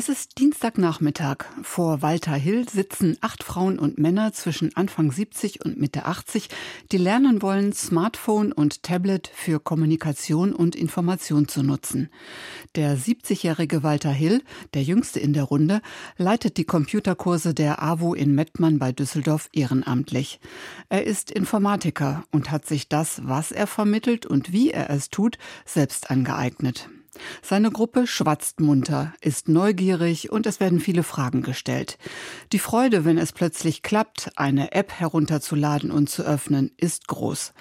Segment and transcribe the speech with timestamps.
[0.00, 1.44] Es ist Dienstagnachmittag.
[1.62, 6.48] Vor Walter Hill sitzen acht Frauen und Männer zwischen Anfang 70 und Mitte 80,
[6.90, 12.08] die lernen wollen, Smartphone und Tablet für Kommunikation und Information zu nutzen.
[12.76, 14.42] Der 70-jährige Walter Hill,
[14.72, 15.82] der jüngste in der Runde,
[16.16, 20.40] leitet die Computerkurse der AWO in Mettmann bei Düsseldorf ehrenamtlich.
[20.88, 25.36] Er ist Informatiker und hat sich das, was er vermittelt und wie er es tut,
[25.66, 26.88] selbst angeeignet.
[27.42, 31.98] Seine Gruppe schwatzt munter, ist neugierig und es werden viele Fragen gestellt.
[32.52, 37.52] Die Freude, wenn es plötzlich klappt, eine App herunterzuladen und zu öffnen, ist groß.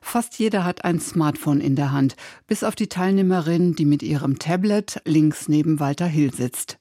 [0.00, 4.38] Fast jeder hat ein Smartphone in der Hand, bis auf die Teilnehmerin, die mit ihrem
[4.38, 6.78] Tablet links neben Walter Hill sitzt.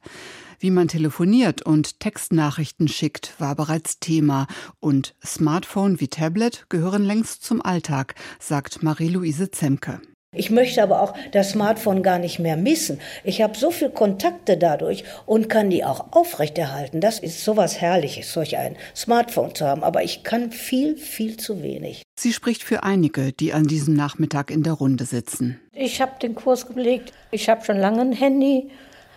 [0.60, 4.48] Wie man telefoniert und Textnachrichten schickt, war bereits Thema.
[4.80, 10.02] Und Smartphone wie Tablet gehören längst zum Alltag, sagt Marie-Louise Zemke.
[10.36, 13.00] Ich möchte aber auch das Smartphone gar nicht mehr missen.
[13.24, 17.02] Ich habe so viele Kontakte dadurch und kann die auch aufrechterhalten.
[17.02, 19.84] Das ist sowas Herrliches, solch ein Smartphone zu haben.
[19.84, 22.04] Aber ich kann viel, viel zu wenig.
[22.20, 25.60] Sie spricht für einige, die an diesem Nachmittag in der Runde sitzen.
[25.74, 27.12] Ich habe den Kurs gelegt.
[27.32, 28.70] Ich habe schon lange ein Handy.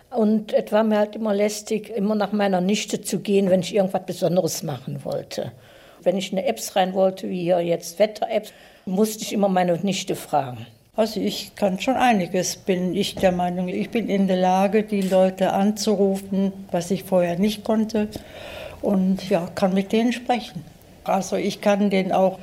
[0.09, 3.75] Und es war mir halt immer lästig, immer nach meiner Nichte zu gehen, wenn ich
[3.75, 5.51] irgendwas Besonderes machen wollte.
[6.01, 8.51] Wenn ich eine Apps rein wollte, wie hier jetzt Wetter-Apps,
[8.85, 10.65] musste ich immer meine Nichte fragen.
[10.95, 13.69] Also ich kann schon einiges, bin ich der Meinung.
[13.69, 18.09] Ich bin in der Lage, die Leute anzurufen, was ich vorher nicht konnte.
[18.81, 20.63] Und ja, kann mit denen sprechen.
[21.03, 22.39] Also ich kann denen auch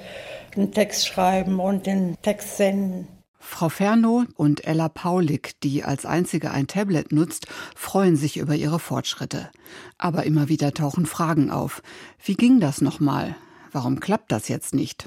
[0.56, 3.08] einen Text schreiben und den Text senden.
[3.38, 8.81] Frau Ferno und Ella Paulik, die als einzige ein Tablet nutzt, freuen sich über ihre
[8.81, 9.50] Fortschritte.
[9.98, 11.81] Aber immer wieder tauchen Fragen auf.
[12.22, 13.36] Wie ging das nochmal?
[13.77, 15.06] Warum klappt das jetzt nicht?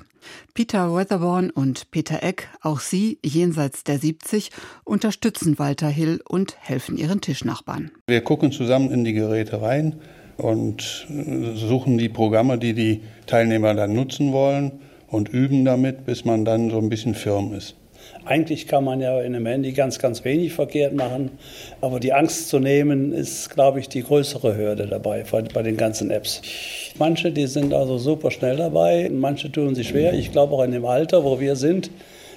[0.53, 4.51] Peter Weatherborn und Peter Eck, auch sie jenseits der 70,
[4.83, 7.89] unterstützen Walter Hill und helfen ihren Tischnachbarn.
[8.05, 9.95] Wir gucken zusammen in die Geräte rein
[10.37, 11.07] und
[11.55, 14.73] suchen die Programme, die die Teilnehmer dann nutzen wollen
[15.07, 17.75] und üben damit, bis man dann so ein bisschen firm ist.
[18.25, 21.31] Eigentlich kann man ja in einem Handy ganz, ganz wenig verkehrt machen.
[21.81, 26.11] Aber die Angst zu nehmen, ist, glaube ich, die größere Hürde dabei bei den ganzen
[26.11, 26.41] Apps.
[26.97, 30.13] Manche, die sind also super schnell dabei, manche tun sich schwer.
[30.13, 31.89] Ich glaube auch in dem Alter, wo wir sind,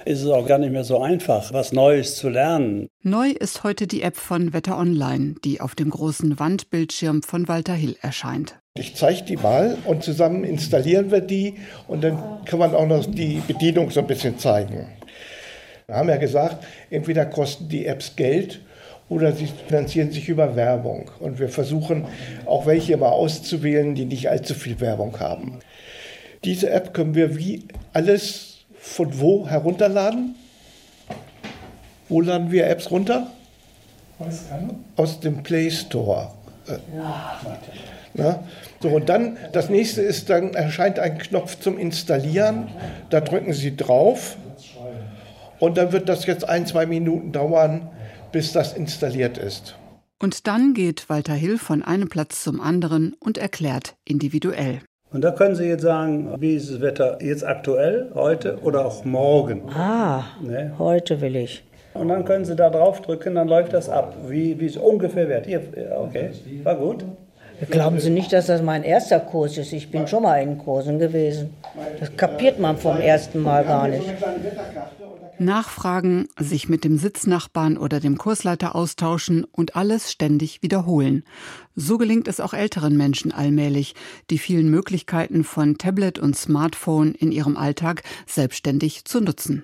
[0.05, 2.87] ist es auch gar nicht mehr so einfach, was Neues zu lernen.
[3.03, 7.73] Neu ist heute die App von Wetter Online, die auf dem großen Wandbildschirm von Walter
[7.73, 8.59] Hill erscheint.
[8.75, 11.55] Ich zeige die mal und zusammen installieren wir die
[11.87, 14.87] und dann kann man auch noch die Bedienung so ein bisschen zeigen.
[15.87, 18.61] Wir haben ja gesagt, entweder kosten die Apps Geld
[19.09, 21.11] oder sie finanzieren sich über Werbung.
[21.19, 22.05] Und wir versuchen
[22.45, 25.59] auch welche mal auszuwählen, die nicht allzu viel Werbung haben.
[26.43, 30.35] Diese App können wir wie alles von wo herunterladen?
[32.09, 33.27] Wo laden wir Apps runter?
[34.95, 36.31] Aus dem Play Store.
[36.95, 37.41] Ja.
[38.13, 38.43] Na?
[38.81, 42.67] So, und dann, das nächste ist, dann erscheint ein Knopf zum Installieren.
[43.09, 44.37] Da drücken Sie drauf
[45.63, 47.89] und dann wird das jetzt ein, zwei Minuten dauern,
[48.33, 49.77] bis das installiert ist.
[50.21, 54.81] Und dann geht Walter Hill von einem Platz zum anderen und erklärt individuell.
[55.13, 59.05] Und da können Sie jetzt sagen, wie ist das Wetter jetzt aktuell, heute oder auch
[59.05, 59.69] morgen?
[59.69, 60.73] Ah, ne?
[60.79, 61.63] heute will ich.
[61.93, 65.29] Und dann können Sie da drauf drücken, dann läuft das ab, wie, wie es ungefähr
[65.29, 65.45] wird.
[65.45, 65.61] Hier,
[65.97, 66.31] okay,
[66.63, 67.05] war gut.
[67.69, 69.71] Glauben Sie nicht, dass das mein erster Kurs ist?
[69.73, 71.53] Ich bin schon mal in Kursen gewesen.
[71.99, 74.03] Das kapiert man vom ersten Mal gar nicht.
[75.45, 81.23] Nachfragen, sich mit dem Sitznachbarn oder dem Kursleiter austauschen und alles ständig wiederholen.
[81.75, 83.95] So gelingt es auch älteren Menschen allmählich,
[84.29, 89.63] die vielen Möglichkeiten von Tablet und Smartphone in ihrem Alltag selbstständig zu nutzen.